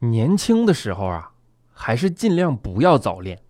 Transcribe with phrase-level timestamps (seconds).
[0.00, 1.30] 年轻的时候啊，
[1.72, 3.40] 还是尽量不要早恋，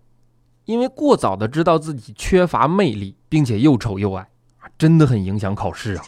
[0.65, 4.27] 因为过早的知道自己缺乏魅力，并且又丑又矮，
[4.77, 6.03] 真的很影响考试啊。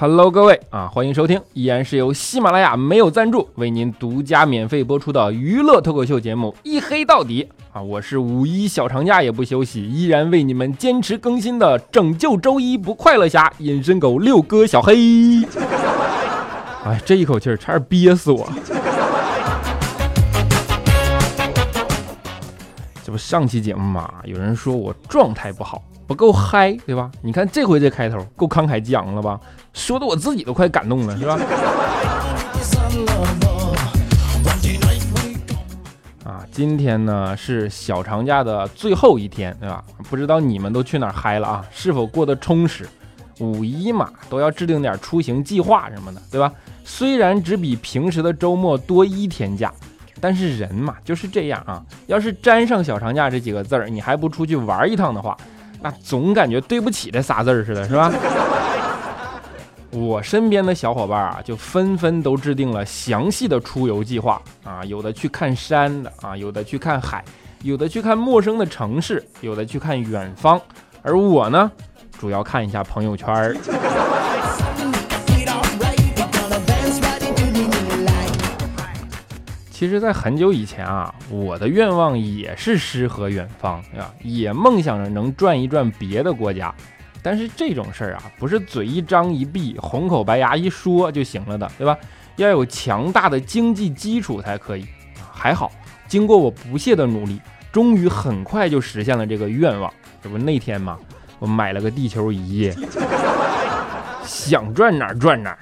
[0.00, 7.46] Hello，各位啊，欢迎收听，依然是由喜马拉雅没有赞助为您独家免费播出的娱乐脱口秀节目《一黑到底》
[7.78, 15.44] 啊，我是五一小长假也不休息，依然为你们坚持更新的拯救周一不快乐侠隐身狗六哥小黑。
[16.84, 18.50] 哎，这一口气儿差点憋死我。
[23.04, 27.10] 这不上期节目嘛，有人说我状态不好，不够嗨，对吧？
[27.20, 29.38] 你看这回这开头够慷慨激昂了吧？
[29.72, 31.38] 说的我自己都快感动了，是吧？
[36.24, 39.82] 啊，今天呢是小长假的最后一天，对吧？
[40.08, 41.64] 不知道你们都去哪儿嗨了啊？
[41.70, 42.88] 是否过得充实？
[43.38, 46.52] 五一嘛，都要制定点出行计划什么的，对吧？
[46.84, 49.72] 虽然只比平时的周末多一天假，
[50.20, 51.82] 但是人嘛就是这样啊。
[52.06, 55.36] 要是沾上小长假这几个字儿，你还不出去玩一趟的话，
[55.80, 58.12] 那总感觉对不起这仨字儿似的，是吧？
[59.92, 67.24] 我身边的小伙伴啊，就纷纷都制定了详细的出游计划啊，有的去看山的啊，有的去看海，
[67.62, 70.60] 有的去看陌生的城市，有的去看远方，
[71.02, 71.70] 而我呢，
[72.18, 73.56] 主要看一下朋友圈儿。
[79.72, 86.72] 其实，在很久以前啊，我的愿望也是诗和远方啊，也梦想着能转一转别的国家。
[87.22, 91.96] 但是这种事儿啊，不是嘴一张一闭、红口白牙一说就行了的，对吧？
[92.36, 94.86] 要有强大的经济基础才可以。
[95.32, 95.70] 还好，
[96.08, 97.40] 经过我不懈的努力，
[97.70, 99.92] 终于很快就实现了这个愿望。
[100.22, 100.98] 这不那天嘛，
[101.38, 102.72] 我买了个地球仪，
[104.24, 105.58] 想转哪儿转哪儿。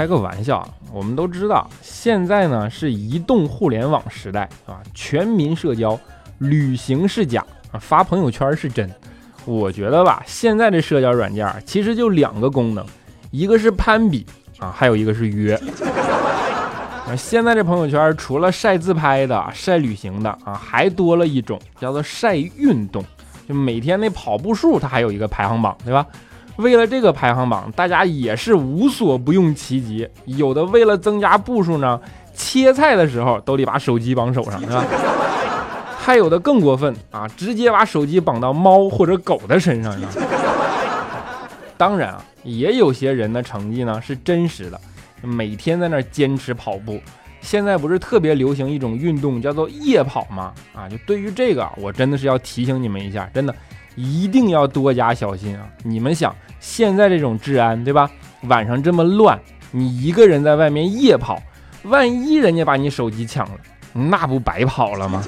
[0.00, 6.00] 开个玩笑，我们都知道，现在呢是移动互联网时代啊，全民社交，
[6.38, 8.90] 旅行是假啊，发朋友圈是真。
[9.44, 12.82] 我觉得吧，现在这社交软件其实就两个功能，
[13.30, 14.24] 一个是攀比
[14.58, 15.54] 啊，还有一个是约。
[15.54, 23.04] 啊，现在这朋友圈除了晒自拍的、晒旅行的啊，还多了一种叫做晒运动，
[23.46, 26.06] 就每天那跑步数它还有一个排行榜，对吧？
[26.60, 30.08] 为了这个排行榜，大家也是无所不用其极。
[30.24, 32.00] 有的为了增加步数呢，
[32.34, 34.84] 切菜的时候都得把手机绑手上，是吧？
[35.98, 39.94] 还有的更过分啊，直接把手机绑到猫或者狗的身上，
[41.76, 44.80] 当然啊，也有些人的成绩呢是真实的，
[45.22, 47.00] 每天在那坚持跑步。
[47.42, 50.52] 现在不是特别流行一种运动叫做夜跑吗？
[50.74, 53.54] 啊，就对于这个，我真的是要提醒你们一下，真的。
[53.96, 55.68] 一定要多加小心啊！
[55.82, 58.10] 你们想，现在这种治安，对吧？
[58.44, 59.38] 晚上这么乱，
[59.70, 61.42] 你一个人在外面夜跑，
[61.82, 63.58] 万一人家把你手机抢了，
[63.92, 65.22] 那不白跑了吗？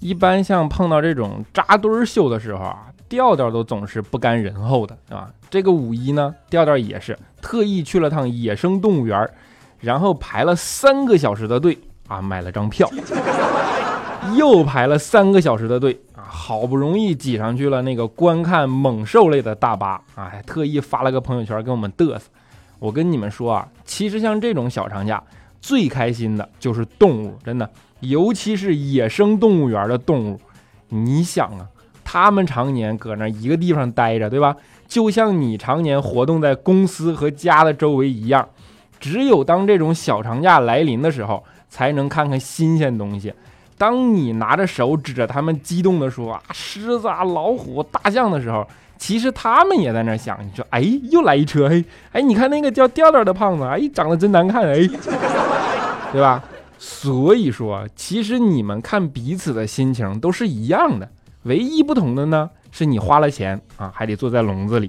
[0.00, 5.30] 一般像碰到这种扎堆秀的时候啊，调调都总是不甘人后的，对吧？
[5.48, 9.30] 这个五一呢，调调也是特意去了趟野生动物园。
[9.82, 11.78] 然后排了三个小时的队
[12.08, 12.88] 啊，买了张票，
[14.36, 22.22] 又排了三个小时的队啊，好不容易挤上去了那个观看猛兽类的大巴啊，还特意发了个朋友圈给我们嘚瑟。
[22.78, 25.22] 我跟你们说啊，其实像这种小长假，
[25.60, 27.68] 最开心的就是动物，真的，
[28.00, 30.40] 尤其是野生动物园的动物。
[30.88, 31.66] 你想啊，
[32.04, 34.54] 他们常年搁那一个地方待着，对吧？
[34.86, 38.48] 就像你常年活动在公司和家的周围一样。
[39.02, 43.34] 只有当这种小长假来临的时候，才能看看新鲜东西。
[43.76, 48.64] 当你拿着手指着他们，激动地说啊，狮子啊、老虎、大象的时候，
[48.96, 50.80] 其实他们也在那想，你说，哎，
[51.10, 54.88] 又来一车，嘿，哎，你看那个叫调调的胖子，哎，长得真难看，哎，
[56.12, 56.40] 对吧？
[56.78, 61.08] 所以说，其实你们看彼此的心情都是一样的，
[61.42, 64.88] 唯一不同的呢，是你花了钱啊，还得坐在笼子里，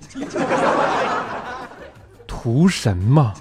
[2.28, 3.34] 图什么。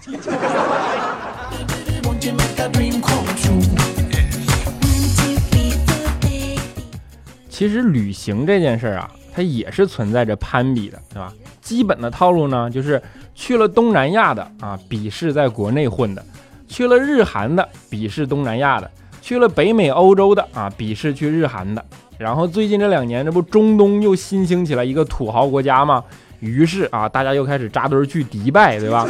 [7.48, 11.32] 其实旅行这件事儿啊，它也是存在着攀比的，对吧？
[11.60, 13.00] 基本的套路呢，就是
[13.34, 16.22] 去了东南亚的啊，鄙视在国内混的；
[16.66, 18.88] 去了日韩的，鄙视东南亚的；
[19.20, 21.84] 去了北美、欧洲的啊，鄙视去日韩的。
[22.18, 26.02] 然后最近这两年，这不中东又新兴起来一个土豪国家吗？
[26.40, 29.06] 于是啊，大家又开始扎堆去迪拜，对吧？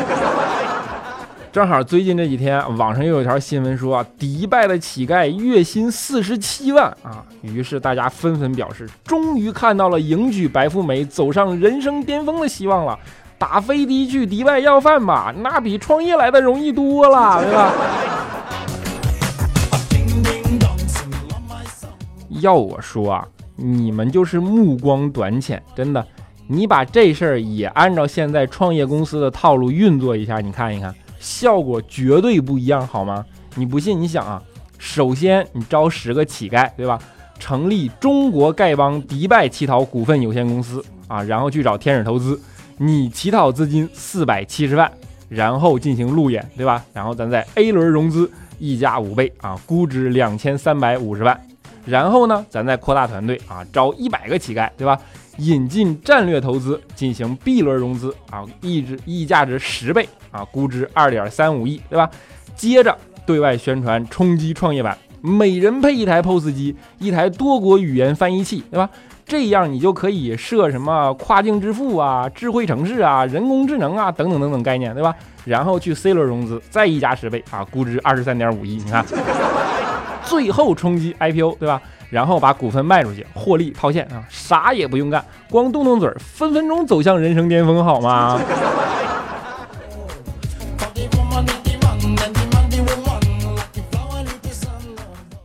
[1.52, 7.22] 正好最近这几天，网上又有一条新闻说，迪拜的乞丐月薪四十七万啊！
[7.42, 12.98] 于是大家纷纷表示，终于看到了迎娶白富美、走上人生巅峰的希望了。
[13.36, 17.72] 打飞的去迪拜要饭吧，那比创业来的容易多了，对吧？
[22.40, 26.02] 要我说啊，你们就是目光短浅，真的。
[26.48, 30.94] 你把这事儿也按照现在创业公司的套路运作一下，你看一看。
[31.22, 33.24] 效果绝对不一样，好吗？
[33.54, 33.98] 你不信？
[34.00, 34.42] 你想啊，
[34.76, 36.98] 首先你招十个乞丐，对吧？
[37.38, 42.40] 成立中国丐帮迪拜乞讨股份有限公司啊，然后去找天使投资，
[42.78, 44.90] 你乞讨资金四百七十万，
[45.28, 46.84] 然后进行路演，对吧？
[46.92, 51.40] 然后咱在 A 轮融资，溢价五倍啊，估值两千三百五十万，
[51.84, 54.98] 然后呢，咱再扩大团队啊，招一百个乞丐，对吧？
[55.38, 62.10] 引进战略投资进行 B 轮融资啊，溢值溢价值十倍啊，估值二点三五亿，对吧？
[62.54, 68.88] 接着对外宣传冲击创业板，每人配一台 POS 机，一台多国语言翻译器，对吧？
[69.24, 75.14] 这样你就可以设什么跨境支付啊、智慧城市啊、人工智能啊等等等等概念，对吧？
[75.44, 79.02] 然后去 C 轮融资，再溢价十倍啊，估值二十三点五亿，你看，
[80.24, 81.80] 最后冲击 IPO，对吧？
[82.12, 88.38] 然后把股份卖出去，获利套现啊，啥也不用干，光动动嘴，分分钟走向人生巅峰，好吗？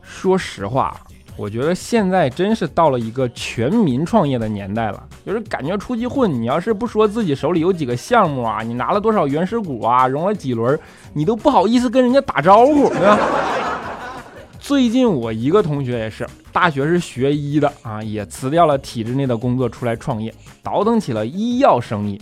[0.04, 0.94] 说实话，
[1.38, 5.02] 我觉得现在真是到了一个全民创业的年代了。
[5.24, 10.78] 就是感觉出去混，你要是不说自己手里有几个项目啊，你拿了多少原始股啊，融了几轮，
[11.14, 13.18] 你都不好意思跟人家打招呼，对吧？
[14.68, 20.30] 最近我一个同学也是，大学是学医的啊，也辞掉了体制内的工作出来创业，
[20.62, 22.20] 倒腾起了医药生意。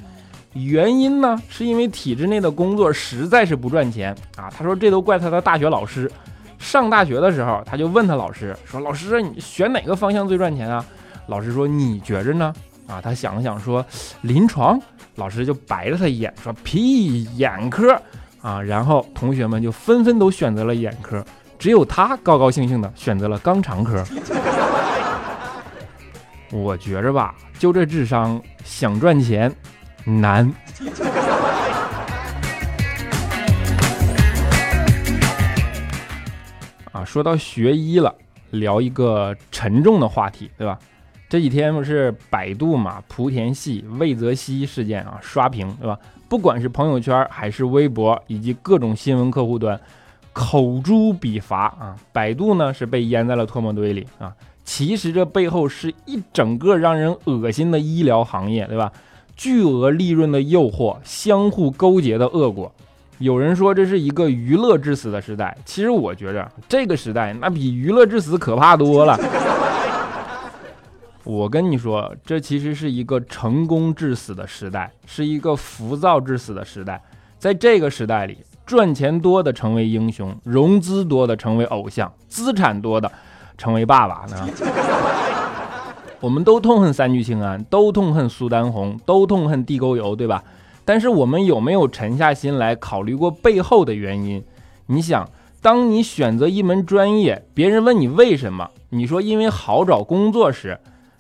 [0.53, 4.49] 原因呢，是因为体制内的工作实在是不赚钱啊。
[4.49, 6.09] 他说这都怪他的大学老师。
[6.57, 10.87] 上大学的时候，他就问他老师说：“老师，你选哪个方向最赚钱啊？”
[11.27, 12.55] 老师说：“你觉着呢？”
[12.87, 13.85] 啊，他想了想说
[14.23, 14.81] ：“临床。”
[15.17, 18.01] 老师就白了他一眼说：“屁，眼科
[18.41, 21.25] 啊！”然后同学们就纷纷都选择了眼科。
[21.59, 24.05] 只有他高高兴兴的选择了肛肠科。
[26.53, 29.53] 我觉着吧，就这智商想赚钱
[30.05, 30.53] 难。
[36.93, 38.15] 啊，说到学医了，
[38.51, 40.79] 聊一个沉重的话题，对吧？
[41.29, 45.99] 这几天不是百度嘛，莆田系魏则西事件啊，刷屏，对吧？
[46.29, 49.79] 不管是朋友圈还是微博，以及各种新闻客户端。
[50.39, 51.97] 口诛笔伐啊！
[52.13, 54.31] 百度呢是被淹在了唾沫堆里啊！
[54.67, 58.93] 其实这背后是一整个让人恶心的医疗行业，对吧？
[59.35, 62.71] 巨额利润的诱惑，相互勾结的恶果。
[63.17, 69.19] 有人说这是一个娱乐致死的时代，其实我觉着这个时代那比娱乐致死可怕多了。
[71.25, 77.01] 我跟你说，这其实是一个成功致死的时代，是一个浮躁致死的时代。
[77.39, 78.37] 在这个时代里。
[78.67, 83.11] 赚钱多的成为英雄，融资多的成为偶像，资产多的
[83.57, 84.49] 成为爸爸呢？
[86.19, 90.43] 我们都痛恨三聚氰胺，都痛恨苏丹红，都痛恨地沟油，对吧？
[90.85, 94.43] 但是我们有没有沉下心来考虑过背后的原因？
[94.87, 95.29] 你想，
[95.63, 100.75] 当你选择一门专业，别人问你为什么，你说因为好找工作时；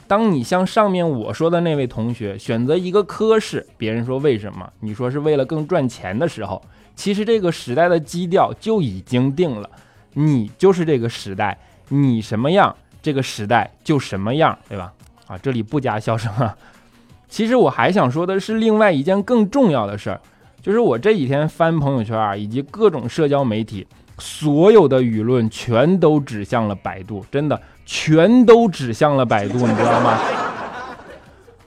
[0.08, 6.60] 当你像上面我说的那位同学选择一个科室，别人说为什么，你说是为了更赚钱的时候。
[6.96, 9.70] 其实这个时代的基调就已经定了，
[10.14, 11.56] 你就是这个时代，
[11.90, 14.92] 你什么样，这个时代就什么样，对吧？
[15.26, 16.56] 啊，这里不加笑声啊。
[17.28, 20.20] 其实我还想说的是另外一件更重要的事儿，
[20.62, 23.86] 就是我这几天翻朋友圈啊，以及各种社交媒体，
[24.18, 30.18] 所有的舆论全都指向了百度，真的全都指向了百度，你知道吗？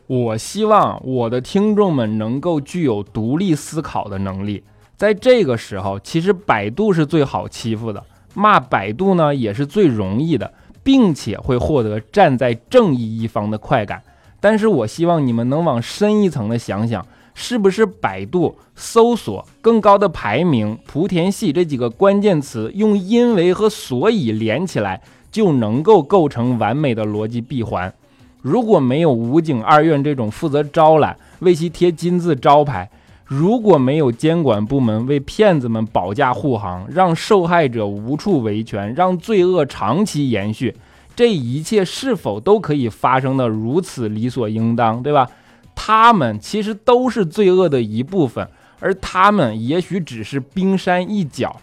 [0.07, 4.63] 我希望我的听众们能够具有独立思考的能力。
[4.99, 8.03] 在这个时候，其实百度是最好欺负的，
[8.33, 10.53] 骂百度呢也是最容易的，
[10.83, 14.03] 并且会获得站在正义一方的快感。
[14.41, 25.01] 但是我希望你们能往深一层的想想，是不是百度搜索更高的排名，莆田系这几个关键词用因为和所以连起来，
[25.31, 27.93] 就能够构成完美的逻辑闭环？
[28.41, 32.89] 如果没有武警二院这种负责招揽、为其贴金字招牌。
[33.29, 40.75] 如果没有监管部门为骗子们保驾护航，让受害者无处维权，让罪恶长期延续，
[41.15, 45.29] 这一切是否都可以发生的如此理所应当，对吧？
[45.75, 51.55] 他们其实都是罪恶的一部分，而他们也许只是冰山一角。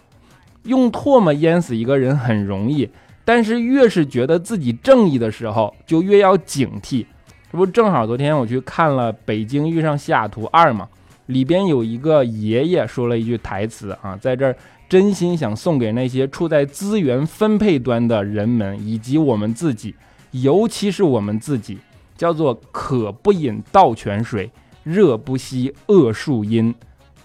[0.63, 2.89] 用唾沫淹死一个人很容易，
[3.25, 7.05] 但是越是觉得自己正义的时候，就越要警惕。
[7.51, 10.87] 这不正好昨天我去看了《北京遇上西雅图二》吗，
[11.27, 14.55] 里边有一个爷爷说了一句台词啊，在这儿
[14.89, 19.93] 真心想送给那些处在资源分配端的人们以及我们自己，
[20.31, 21.77] 尤其是我们自己，
[22.17, 24.49] 叫做“渴不饮盗泉水，
[24.83, 26.73] 热不息恶树阴”，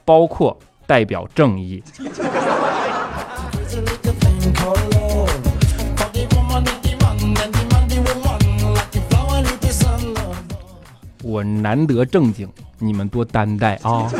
[0.04, 1.82] 包括代表正义。
[11.22, 12.48] 我难得正经，
[12.82, 14.10] 你们多担待啊！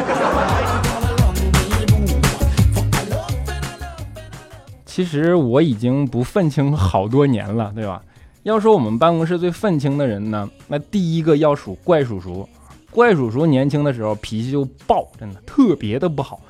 [4.87, 8.01] 其实我已经不愤青好多年了，对吧？
[8.45, 12.49] 要说我们办公室最愤青的人呢，那第一个要数怪叔叔。
[12.91, 16.41] 怪叔叔年轻的时候脾气就暴，真的特别的不好。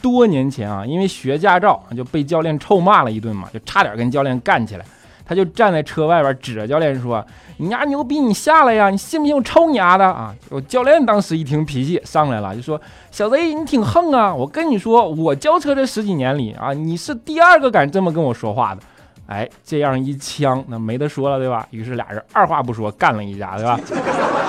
[0.00, 4.84] 多年前啊，因为学驾照就被教练臭骂了一顿嘛，就差点跟教练干起来。
[5.30, 7.24] 他就站在车外边，指着教练说
[7.58, 8.90] ：“你丫牛逼，你下来呀！
[8.90, 12.80] 你信不信我抽你丫的啊？”我教练当时一听，脾气上来了，就说
[13.12, 14.34] ：“小子，你挺横啊！
[14.34, 18.82] 我跟你说，我教车这十几年里啊，你是第二个敢这么跟我说话的。”
[19.30, 21.64] 哎，这样一枪，那没得说了，对吧？
[21.70, 23.78] 于是俩人二话不说干了一架，对吧？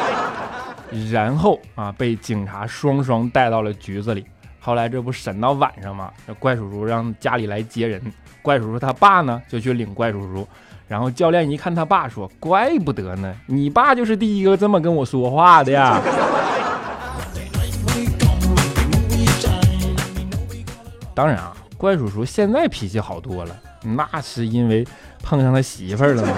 [1.12, 4.26] 然后啊，被警察双双带到了局子里。
[4.60, 8.02] 后来这不审到晚上嘛，这怪叔叔让家里来接人，
[8.42, 10.48] 怪叔叔他爸呢就去领怪叔叔。
[10.92, 16.02] 然后教练一看他爸，说：“怪不得呢，你爸就是第一个这么跟我说话的呀。”
[21.16, 24.86] 当然啊，怪叔叔现在脾气好多了，那是因为
[25.24, 26.34] 碰上他媳妇儿了嘛。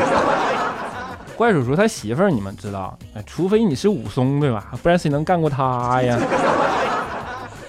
[1.36, 2.96] 怪叔叔他媳妇儿你们知道，
[3.26, 4.68] 除非你是武松对吧？
[4.84, 6.16] 不然谁能干过他呀？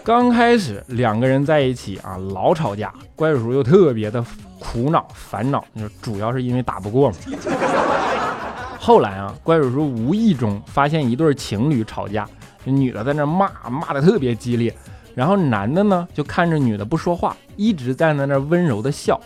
[0.04, 4.22] 刚开始两个人在一起啊，老吵架，怪叔叔又特别的。
[4.60, 7.16] 苦恼烦恼，就主要是因为打不过嘛。
[8.78, 12.28] 后来啊，怪叔叔无意中发现一对情侣吵架，
[12.64, 14.74] 女的在那骂，骂的特别激烈，
[15.14, 19.18] 然后男的呢就看着女的不说话，一直站在那温柔的笑。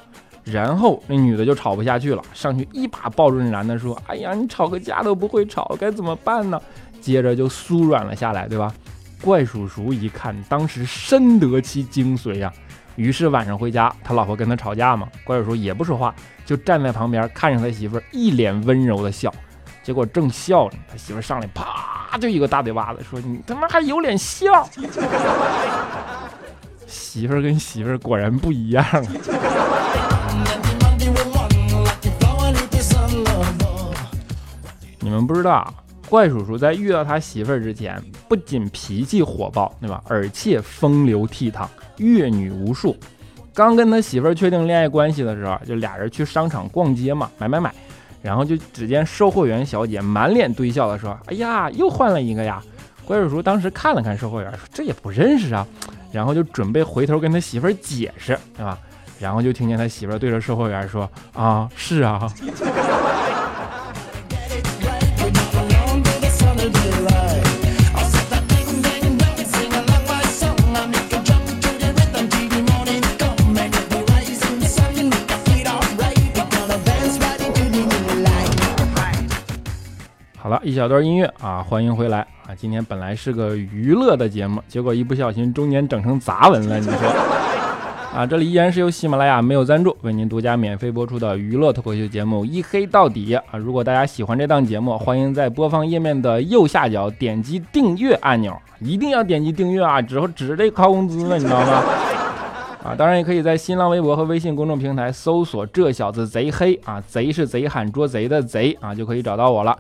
[0.45, 6.61] 然后那女的就吵不下去了，上去一把抱住那男的说：“哎呀，你吵个架都不会吵，该怎么办呢？”
[7.01, 8.73] 接着就酥软了下来，对吧？
[9.21, 12.53] 怪叔叔一看，当时深得其精髓呀。
[12.97, 19.33] 于是晚上回家，他老婆跟他吵架嘛，怪叔叔也不说话，就站在旁边看着他媳妇儿一脸温柔的笑。
[19.83, 24.69] 结果正笑呢，他媳妇上来啪就一个大嘴巴子，说：“你他妈还有脸笑！”
[26.87, 28.85] 媳妇儿跟媳妇儿果然不一样。
[35.01, 35.73] 你们不知道。
[36.09, 40.03] 怪叔叔在遇到他媳妇儿之前，不仅脾气火爆，对吧？
[40.09, 41.67] 而且风流倜傥，
[41.99, 42.97] 阅女无数。
[43.53, 47.75] 刚跟他媳妇儿确定恋爱关系的时候，就俩人去商场逛街嘛，买买买。
[48.21, 52.61] 然后就只见售货员小姐满脸堆笑的说：“哎呀，又换了一个呀！”
[53.07, 55.67] 怪叔叔当时看了看售货员，说：“这也不认识啊。”
[56.11, 58.77] 然后就准备回头跟他媳妇儿解释，对吧？
[59.21, 62.29] 然后就听见他媳妇儿对着售货员说：“啊，是啊。”
[80.69, 82.55] 一小段音乐啊，欢迎回来啊！
[82.55, 87.09] 今天本来是个娱乐的节目，结果一不小心中间整成杂文了，你说
[88.15, 88.27] 啊？
[88.27, 93.57] 这里依然是由喜马拉雅没有赞助为您独家免费播出的娱乐脱口秀节目《一黑到底》啊！
[93.57, 100.03] 如果大家喜欢这档节目，欢迎在播放页面的右下角点击订阅按钮，一定要点击订阅啊！
[100.03, 101.83] 之后指着这靠工资呢，你知道吗？
[102.85, 109.75] 啊，当然也可以在新浪微博和微信公众平台搜索“这小子贼黑”啊，贼是贼喊捉贼的贼啊，就可以找到我了。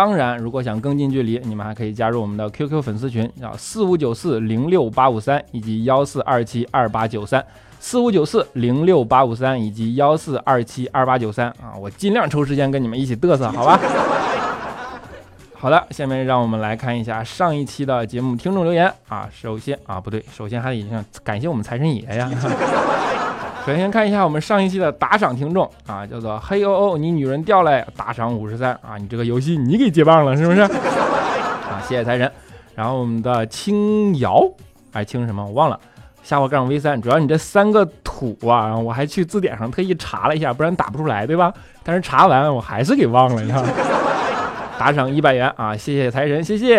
[0.00, 7.44] 当然，如果想更近距离，你们还可以加入我们的 QQ 粉丝群，叫四五九四零六八五三以及幺四二七二八九三，
[7.78, 13.78] 四五九四零六八五三以及幺四二七二八九三啊，我尽量抽时间跟你们一起嘚瑟，好吧？
[15.52, 20.82] 好的，下面让我们来看一下上一期的节目听众留言啊，首先啊，不对，首先还得
[21.22, 22.30] 感谢我们财神爷呀。
[23.66, 30.60] 首先看一下我们上一期的打赏听众啊，叫做嘿哦哦，你女人掉了，打赏五十三啊，你这个游戏你给接棒了是不是？
[31.70, 32.30] 啊，谢谢财神。
[32.74, 34.42] 然后我们的青瑶
[34.92, 35.78] 哎，清什么我忘了。
[36.22, 41.52] 下划杠 V 三，主要你这三个土啊，我还去字典上特意查了一下，不然打不出来，对吧？
[41.82, 43.62] 但是查完我还是给忘了，你看。
[44.78, 46.76] 打赏一百元啊，谢谢财神，谢谢。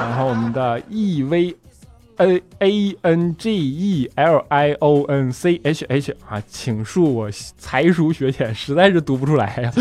[0.00, 1.56] 然后我们的 E V
[2.16, 9.72] A A N G E L I O N C H H 啊，请恕我才疏学浅，实在是读不出来呀。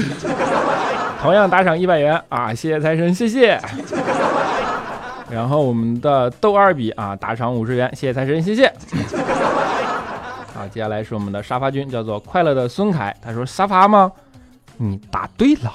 [1.21, 3.59] 同样打赏一百元啊，谢谢财神，谢谢。
[5.29, 8.71] 然后我们的豆二比啊，打赏五十元，谢谢财神，谢谢。
[10.53, 14.11] 好，接下来是我们的沙发君，叫做快乐的孙凯，他说沙发吗？
[14.77, 15.73] 你答对了。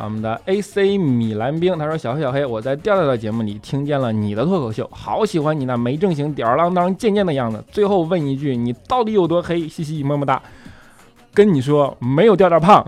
[0.00, 7.62] 啊，我们的 AC 米兰兵，他说小黑小黑，我在调调的节目里听见了你的脱口秀，好喜欢你那没正形、吊儿郎当、贱贱的样子。
[7.70, 9.68] 最后问一句，你到底有多黑？
[9.68, 10.40] 嘻嘻，么么哒。
[11.34, 12.82] 跟你说，没有调调胖。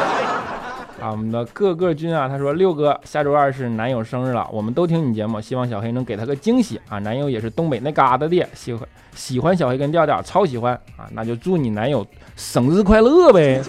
[1.00, 6.98] 啊，我们的各个君啊，他说六哥，下周二是男友生日了，我们都听你节目，希望小黑能给他个惊喜啊。
[6.98, 12.06] 男友也是东北那嘎达的，喜欢喜欢小黑跟调调，超喜欢啊，那就祝你男友
[12.36, 13.62] 生日快乐呗。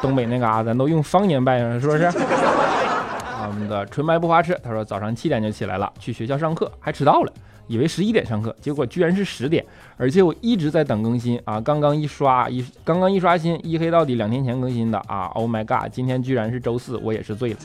[0.00, 2.04] 东北那嘎咱都用方言拜是不是？
[2.04, 7.32] 啊，我们的纯白不花痴，他说早上七点就起来了，去学校上课，还迟到了。
[7.66, 9.64] 以为十一点上课，结果居然是十点，
[9.96, 11.60] 而且我一直在等更新啊！
[11.60, 17.56] 刚刚一刷一，刚刚一刷新，一黑到底两天前更新的啊！Oh my god，今天居然是周四，我也是醉了。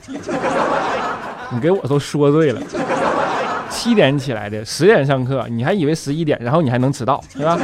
[1.50, 2.62] 你给我都说醉了，
[3.68, 7.58] 七点起来的，十点上课，你还以为十一点，然后你还能迟到，是吧？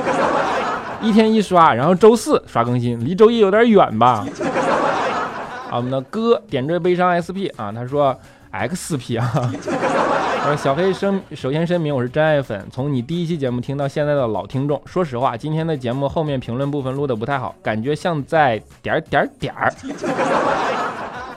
[1.01, 4.25] 一天一刷，然后周四刷更新，离周一有点远吧？
[5.70, 8.15] 啊，我们的哥点缀悲伤 SP 啊，他说
[8.51, 9.51] XP 啊。
[10.43, 14.81] 呃，小黑声首先声明，我是真爱粉，从你第一期节目听到现在的老听众。
[14.86, 19.72] 说实话，今天的节目后面评论部分录的不太好，感觉像在点点点儿。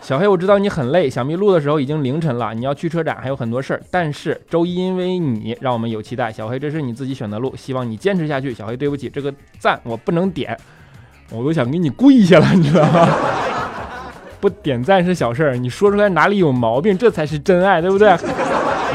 [0.04, 3.80] 小黑，我知道你很累，想必录的时候已经凌晨了，你要去车展，还有很多事儿。
[3.90, 8.52] 但是周一因为你让我们有期待，小黑，这是你自己选的路，希望你坚持下去。
[8.52, 10.54] 小黑，对不起，这个赞我不能点，
[11.30, 13.08] 我都想给你跪下了，你知道吗？
[14.42, 18.14] 不点赞是小事儿，你说出来哪里有毛病，这才是真爱，对不对？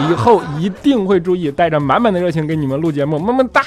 [0.07, 3.65] 以后一定会注意，带着满满的热情给你们录节目，么么哒！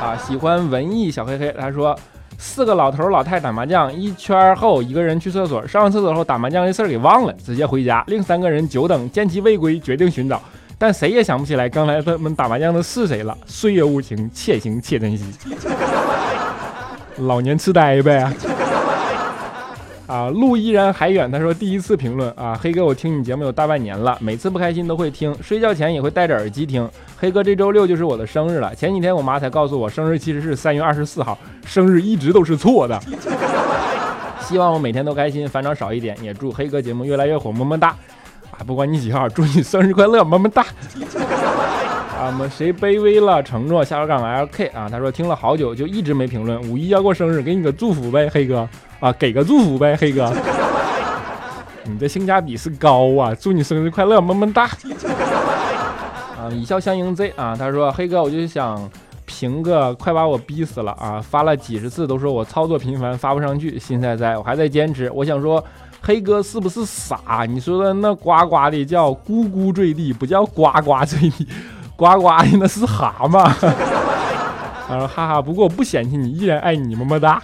[0.00, 1.96] 啊，喜欢文艺小黑黑，他说
[2.44, 8.02] 四个老头老太打麻将，一圈后一个人去厕所，上完厕所后打麻将的事儿给忘了，直接回家。
[8.08, 10.42] 另三个人久等，见其未归，决定寻找，
[10.76, 13.38] 但谁也想不起来刚才他们打麻将的是谁了。
[13.46, 15.24] 岁月无情，且行且珍惜。
[17.18, 18.30] 老年痴呆呗。
[20.12, 21.32] 啊，路依然还远。
[21.32, 26.86] 他说第一次评论啊，黑哥，我听你节目有大半年了，每次不开心都会听，睡觉前也会戴着耳机听。
[27.16, 28.74] 黑哥，这周六就是我的生日了。
[28.74, 33.00] 前几天我妈才告诉我，生日其实是三月二十四号，生日一直都是错的。
[34.42, 36.14] 希望我每天都开心，烦恼少一点。
[36.20, 37.96] 也祝黑哥节目越来越火，么么哒！
[38.50, 40.60] 啊，不管你几号，祝你生日快乐，么么哒！
[42.18, 43.82] 啊，我们谁卑微了承诺？
[43.82, 48.68] 下个杠 LK 啊，他说听了好久就一直没评论，五一要过生日，给你个祝福呗，黑哥。
[49.02, 50.32] 啊，给个祝福呗，黑哥，
[51.82, 53.34] 你的性价比是高啊！
[53.34, 54.66] 祝你生日快乐，么么哒！
[56.38, 58.88] 啊，以笑相迎 Z 啊，他说黑哥，我就想
[59.24, 61.20] 评个快把我逼死了啊！
[61.20, 65.10] 发了几十次都说我操作频繁发不上去，心在在，我还在坚持。
[65.12, 65.64] 我想说，
[66.00, 67.44] 黑哥是不是傻？
[67.48, 71.48] 你说的那呱呱的叫咕咕坠地，不叫呱呱坠地，
[71.96, 73.50] 呱呱的那是蛤蟆。
[74.86, 77.42] 他说哈哈，不过我不嫌弃你，依然爱你，么么哒。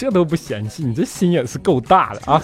[0.00, 2.40] 这都不嫌弃，你这心也是够大的啊！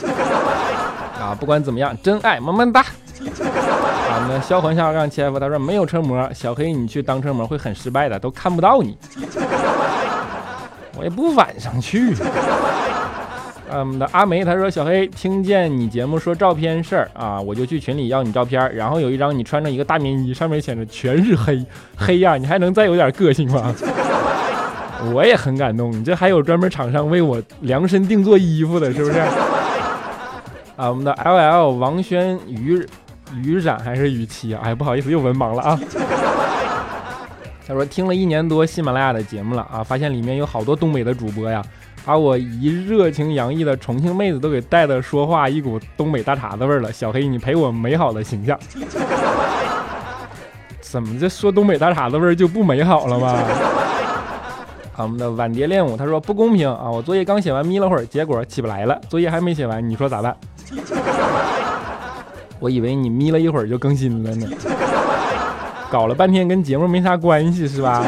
[1.19, 2.83] 啊，不管怎么样，真爱么么哒！
[2.83, 8.99] 啊，那销魂下让切夫他说没有车模，小黑你去当车模会很失败的，都看不到你。
[10.99, 12.15] 我也不晚上去。
[13.71, 21.65] 我们的阿梅他说小黑听见你节目说照片事儿啊，我就去群里要你照片，然后有一张你穿着一个大棉衣，上面写着全是黑
[21.97, 23.75] 黑呀，你还能再有点个性吗？
[25.13, 29.19] 我也很感动，你这还有专门厂商为我量身定做衣服的，是不是？
[30.77, 32.87] 啊，我们的 L L 王轩于
[33.43, 34.61] 于冉还是于七啊？
[34.65, 35.79] 哎，不好意思，又文盲了啊。
[37.67, 41.63] 他说听了一年多喜马拉雅的节目了啊，发现里面有好多东北的主播呀，
[42.05, 46.93] 把我一热情洋溢的重庆妹子都给带的说话一股东北大碴子味儿了。
[46.93, 48.59] 小黑，你陪我美好的形象。
[50.81, 53.37] 怎么这说东北大碴子味儿就不美好了吗？
[54.97, 56.91] 啊，我们的晚蝶练舞，他说不公平啊！
[56.91, 58.99] 我作业刚写完，眯了会儿，结果起不来了。
[59.11, 60.35] 作业还没写完，你说咋办？
[62.59, 64.49] 我以为你眯了一会儿就更新了呢。
[65.91, 68.03] 搞了半天跟节目没啥关系是吧？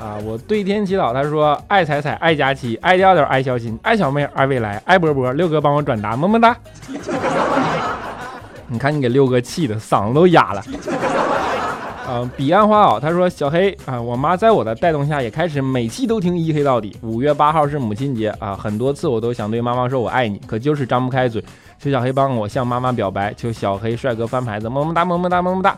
[0.00, 5.32] 啊，我对天祈祷，他说爱彩彩，爱佳期，爱调调，爱小新，爱小妹，爱未来，爱波波。
[5.32, 6.56] 六哥帮我转达，么么哒。
[8.68, 10.62] 你看你给六哥气的嗓子都哑了。
[12.36, 16.96] 彼岸花袄他说小黑啊，我妈在我的带动下也开始每期都听一黑到底。
[17.02, 21.42] 五月八号是母亲节啊，很多次我都想对妈妈说我爱你，可就是张不开嘴。
[21.78, 25.76] 求小黑帮我向妈妈表白，求小黑帅哥翻牌子，么么哒么么哒么么哒。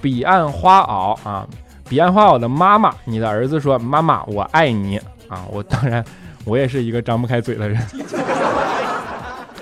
[0.00, 1.46] 彼岸花袄啊，
[1.88, 4.96] 彼岸花袄的妈妈，你的儿子说妈妈我爱你
[5.28, 6.04] 啊，我当然
[6.44, 7.78] 我也是一个张不开嘴的人。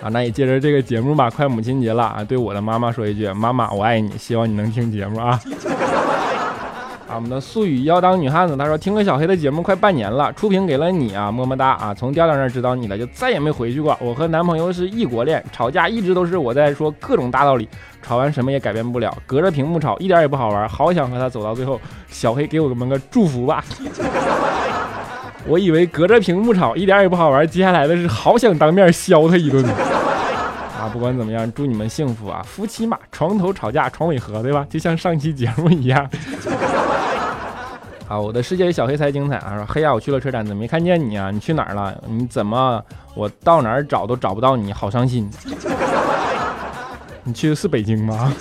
[0.03, 5.41] 啊，那也借着这个节目吧，快母亲节了啊，对我的妈妈说一句，妈妈我爱你，希望你能听节目啊。
[7.17, 11.95] 我们的素语要当女汉子，她说听了小黑的节目快半年了，初评给了你啊，么么哒啊。
[11.95, 13.97] 从调调那儿知道你的，就再也没回去过。
[14.03, 17.67] 我和男朋友是异国恋，吵架一直都是我在说各种大道理，
[18.03, 21.81] 吵完什么也改变不了，隔着屏幕吵一点也不好玩，好想和他走到最后。
[22.11, 23.65] 小黑给我们个祝福吧。
[25.47, 29.65] 我以为隔着屏幕吵一点也不好玩，接下来的是好想当面削他一顿。
[30.79, 32.43] 啊，不管怎么样，祝你们幸福啊！
[32.45, 34.67] 夫妻嘛，床头吵架床尾和，对吧？
[34.69, 36.07] 就像上期节目一样。
[38.09, 39.57] 啊，我的世界小黑才精彩啊！
[39.57, 41.31] 说黑呀，我去了车展，怎么没看见你啊？
[41.33, 41.93] 你去哪儿了？
[42.09, 42.81] 你怎么
[43.15, 45.29] 我到哪儿找都找不到你，好伤心。
[47.25, 48.33] 你去的是北京吗？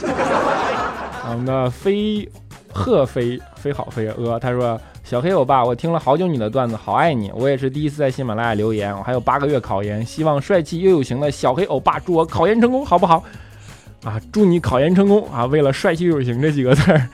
[1.28, 2.30] 我们的飞
[2.72, 7.32] 鹤飞飞好飞呃，他说小黑欧巴，我听了好久你的段子，好爱你。
[7.34, 13.24] 我也是第一次在喜马拉雅留言，我还有八个月考研，希望帅气又有型的小黑欧巴祝我考研成功，好不好？
[14.04, 15.48] 啊，祝你考研成功啊！
[15.48, 17.10] 为了帅气又有型这几个字儿。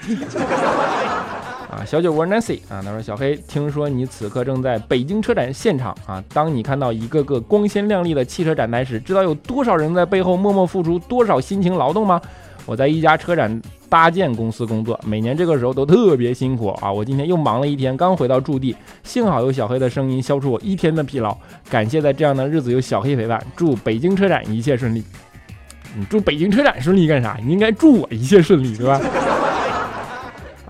[1.72, 6.22] 啊，小酒窝 Nancy 啊，他说小黑，听说你此刻正在北京车展现场啊。
[6.34, 12.22] 当你看到一个个光鲜亮丽的汽车展台时，知道有多少人在背后默默付出多少辛勤劳动吗？
[12.66, 16.92] 我在一家车展搭建公司工作，每年这个时候都特别辛苦啊。
[16.92, 21.36] 我今天又忙了一天，刚回到驻地，幸好有小黑的声音消除我一天的疲劳。
[21.70, 25.04] 感谢在这样的日子有小黑陪伴，祝北京车展一切顺利。
[25.98, 27.38] 你祝北京车展顺利干啥？
[27.44, 29.02] 你应该祝我一切顺利，对吧？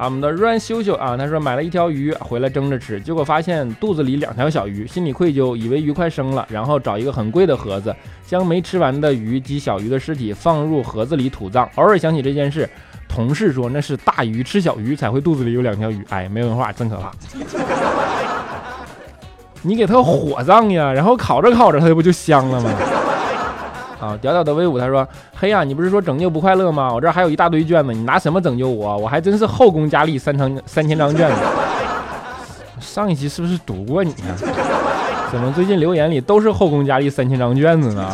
[0.02, 11.70] 啊，我们的 run 秀秀啊，他说买了一条鱼回来蒸着吃，结果发现肚子里两条小鱼，心里愧疚，以为鱼快生了，然后找一个很贵的盒子，将没吃完的鱼及小鱼的尸体放入盒子里土葬。
[11.76, 12.68] 偶尔想起这件事，
[13.08, 16.04] 同事说那是大鱼吃小鱼才会肚子里有两条鱼。
[16.10, 17.12] 哎，没文化真可怕。
[19.62, 22.72] 你给它火葬呀，然后烤着烤着它不就香了吗？
[24.02, 26.92] 啊，屌屌的威武，他说：“嘿呀，你不是说拯救不快乐吗？
[26.92, 28.98] 我这还有一大堆卷子，你拿什么拯救我？
[28.98, 31.36] 我还真是后宫佳丽三成三千张卷子。
[32.80, 34.34] 上一期是不是读过你啊？
[35.32, 38.10] 怎么最近留言里都是后宫佳丽三千张卷子呢？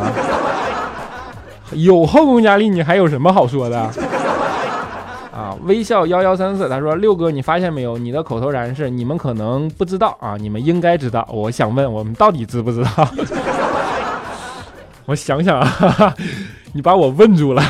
[1.72, 3.80] 有后宫佳丽，你还有什么好说的？
[5.32, 7.98] 啊，微笑幺幺三四，他说六哥，你发现没有？
[7.98, 11.26] 你的口头禅是你们可能不知道啊，你们应该知道。
[11.32, 12.90] 我想问，我们到底知不知道？”
[15.08, 16.14] 我想想啊，
[16.74, 17.62] 你把我问住了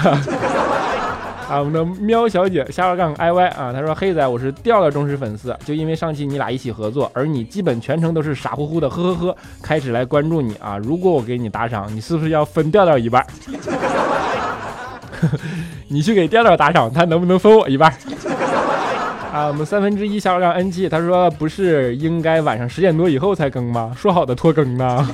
[1.48, 1.60] 啊！
[1.60, 10.80] 我们的喵小姐下巴杠 i y 啊，她说黑仔，我是调调忠实粉丝，就因为上期你俩一起合作，而你基本全程都是傻乎乎的呵呵呵，开始来关注你啊。
[10.80, 13.24] 如果我给你打赏，你是不是要分调调一半？
[15.90, 17.94] 你去给调调打赏，他能不能分我一半？
[19.32, 23.92] 啊，我们三分之一下巴杠 n 七，他说不是应该晚上十点多以后才更吗？
[23.96, 25.08] 说好的拖更呢？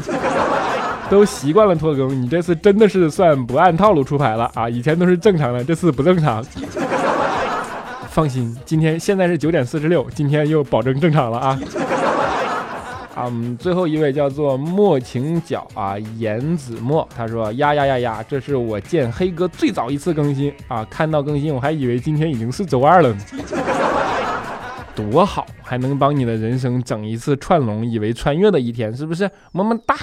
[1.13, 4.67] 都习惯了拖更，你这次真的是算不按套路出牌了啊！
[4.67, 6.43] 以前都是正常的，这次不正常。
[8.09, 11.59] 放心，今天现在是九点四十六，今天又保证正常了啊！
[13.13, 20.83] 啊，我们最后一位叫做莫情角啊，颜子墨，他说呀呀呀呀，这是我见黑哥最早一次更新啊！
[20.89, 23.17] 看到更新，我还以为今天已经是周二了呢。
[24.95, 29.29] 多好，还能帮你的人生整一次串龙，以为穿越的一天，是不是？
[29.51, 29.95] 么么哒！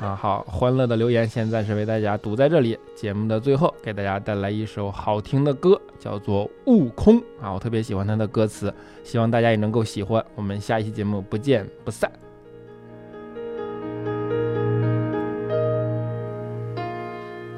[0.00, 2.78] 啊，好，欢乐的留言先暂时为大家读在这里。
[2.94, 10.24] 节目的最后，给大家带来一首好听的歌，叫做《悟空》啊，我特别喜欢它的歌词，希望大家也能够喜欢。
[10.36, 12.08] 我们下一期节目不见不散。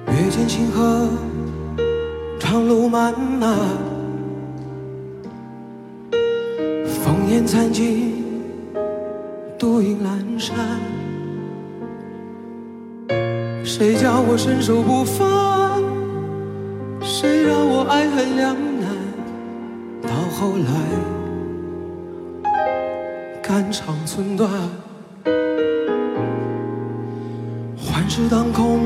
[0.07, 1.09] 月见星河，
[2.38, 4.00] 长路漫漫。
[7.31, 8.25] 烟残尽，
[9.57, 10.57] 独影阑珊。
[13.64, 15.81] 谁叫我身手不凡？
[17.01, 18.90] 谁让我爱恨两难？
[20.03, 20.73] 到后来，
[23.40, 24.51] 肝肠寸断。
[27.77, 28.81] 幻世当空，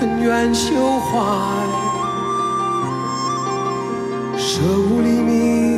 [0.00, 1.18] 恩怨休怀。
[4.38, 5.71] 舍吾黎明。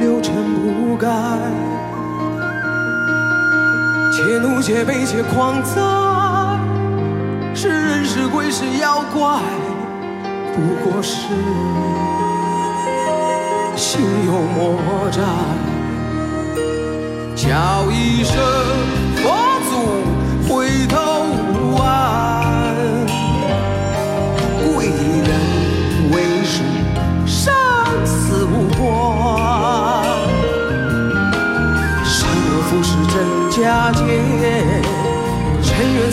[0.00, 1.08] 六尘不改，
[4.12, 5.80] 且怒且悲且狂哉。
[7.54, 9.40] 是人是鬼是妖怪，
[10.54, 11.26] 不过是
[13.74, 14.78] 心有魔
[15.10, 15.20] 债，
[17.34, 18.36] 叫一声
[19.16, 19.24] 佛
[19.68, 20.96] 祖回头
[21.52, 22.17] 无岸。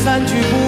[0.06, 0.65] 三句不。